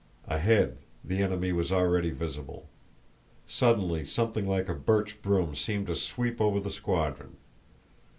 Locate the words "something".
4.03-4.47